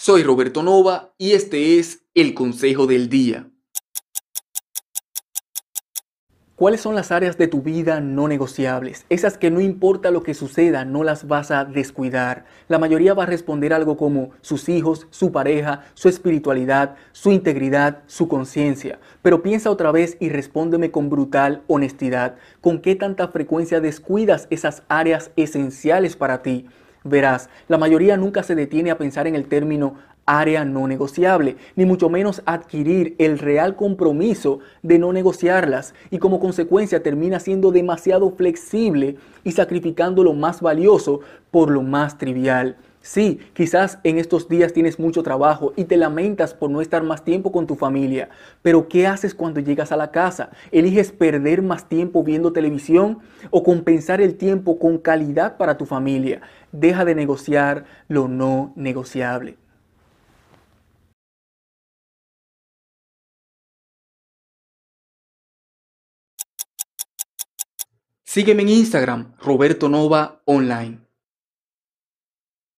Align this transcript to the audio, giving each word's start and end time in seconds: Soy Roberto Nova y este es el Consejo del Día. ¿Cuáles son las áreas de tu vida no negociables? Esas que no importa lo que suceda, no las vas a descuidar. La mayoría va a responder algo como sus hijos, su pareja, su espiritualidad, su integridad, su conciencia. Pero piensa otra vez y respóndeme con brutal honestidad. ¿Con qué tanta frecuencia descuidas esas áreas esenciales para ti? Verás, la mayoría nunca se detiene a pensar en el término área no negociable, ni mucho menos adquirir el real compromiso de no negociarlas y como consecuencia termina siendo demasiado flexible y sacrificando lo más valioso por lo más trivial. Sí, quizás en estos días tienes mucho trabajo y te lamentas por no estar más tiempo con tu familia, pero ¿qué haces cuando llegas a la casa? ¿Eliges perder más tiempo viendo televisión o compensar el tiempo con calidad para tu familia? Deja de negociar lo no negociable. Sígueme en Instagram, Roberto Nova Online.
Soy 0.00 0.22
Roberto 0.22 0.62
Nova 0.62 1.12
y 1.18 1.32
este 1.32 1.80
es 1.80 2.04
el 2.14 2.32
Consejo 2.32 2.86
del 2.86 3.08
Día. 3.08 3.50
¿Cuáles 6.54 6.80
son 6.80 6.94
las 6.94 7.10
áreas 7.10 7.36
de 7.36 7.48
tu 7.48 7.62
vida 7.62 8.00
no 8.00 8.28
negociables? 8.28 9.06
Esas 9.08 9.36
que 9.38 9.50
no 9.50 9.60
importa 9.60 10.12
lo 10.12 10.22
que 10.22 10.34
suceda, 10.34 10.84
no 10.84 11.02
las 11.02 11.26
vas 11.26 11.50
a 11.50 11.64
descuidar. 11.64 12.44
La 12.68 12.78
mayoría 12.78 13.12
va 13.12 13.24
a 13.24 13.26
responder 13.26 13.72
algo 13.72 13.96
como 13.96 14.30
sus 14.40 14.68
hijos, 14.68 15.08
su 15.10 15.32
pareja, 15.32 15.86
su 15.94 16.08
espiritualidad, 16.08 16.94
su 17.10 17.32
integridad, 17.32 18.04
su 18.06 18.28
conciencia. 18.28 19.00
Pero 19.20 19.42
piensa 19.42 19.68
otra 19.68 19.90
vez 19.90 20.16
y 20.20 20.28
respóndeme 20.28 20.92
con 20.92 21.10
brutal 21.10 21.64
honestidad. 21.66 22.36
¿Con 22.60 22.80
qué 22.80 22.94
tanta 22.94 23.26
frecuencia 23.28 23.80
descuidas 23.80 24.46
esas 24.50 24.84
áreas 24.86 25.32
esenciales 25.34 26.14
para 26.14 26.44
ti? 26.44 26.68
Verás, 27.08 27.48
la 27.68 27.78
mayoría 27.78 28.16
nunca 28.16 28.42
se 28.42 28.54
detiene 28.54 28.90
a 28.90 28.98
pensar 28.98 29.26
en 29.26 29.34
el 29.34 29.46
término 29.46 29.94
área 30.28 30.64
no 30.64 30.86
negociable, 30.86 31.56
ni 31.74 31.86
mucho 31.86 32.10
menos 32.10 32.42
adquirir 32.44 33.14
el 33.18 33.38
real 33.38 33.76
compromiso 33.76 34.60
de 34.82 34.98
no 34.98 35.12
negociarlas 35.12 35.94
y 36.10 36.18
como 36.18 36.38
consecuencia 36.38 37.02
termina 37.02 37.40
siendo 37.40 37.72
demasiado 37.72 38.30
flexible 38.30 39.16
y 39.42 39.52
sacrificando 39.52 40.22
lo 40.22 40.34
más 40.34 40.60
valioso 40.60 41.20
por 41.50 41.70
lo 41.70 41.82
más 41.82 42.18
trivial. 42.18 42.76
Sí, 43.00 43.38
quizás 43.54 44.00
en 44.04 44.18
estos 44.18 44.48
días 44.48 44.74
tienes 44.74 44.98
mucho 44.98 45.22
trabajo 45.22 45.72
y 45.76 45.84
te 45.84 45.96
lamentas 45.96 46.52
por 46.52 46.68
no 46.68 46.82
estar 46.82 47.02
más 47.02 47.24
tiempo 47.24 47.52
con 47.52 47.66
tu 47.66 47.74
familia, 47.74 48.28
pero 48.60 48.86
¿qué 48.88 49.06
haces 49.06 49.34
cuando 49.34 49.60
llegas 49.60 49.92
a 49.92 49.96
la 49.96 50.10
casa? 50.10 50.50
¿Eliges 50.72 51.10
perder 51.12 51.62
más 51.62 51.88
tiempo 51.88 52.22
viendo 52.22 52.52
televisión 52.52 53.20
o 53.50 53.62
compensar 53.62 54.20
el 54.20 54.34
tiempo 54.34 54.78
con 54.78 54.98
calidad 54.98 55.56
para 55.56 55.78
tu 55.78 55.86
familia? 55.86 56.42
Deja 56.72 57.06
de 57.06 57.14
negociar 57.14 57.84
lo 58.08 58.28
no 58.28 58.72
negociable. 58.76 59.56
Sígueme 68.30 68.60
en 68.60 68.68
Instagram, 68.68 69.32
Roberto 69.38 69.88
Nova 69.88 70.42
Online. 70.44 71.07